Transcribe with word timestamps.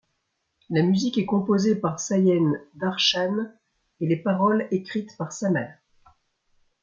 La 0.71 0.81
musique 0.81 1.19
est 1.19 1.27
composée 1.27 1.75
par 1.75 1.99
Sanjeev-Darshan 1.99 3.51
et 3.99 4.07
les 4.07 4.17
paroles 4.17 4.67
écrites 4.71 5.15
par 5.15 5.31
Sameer. 5.31 5.75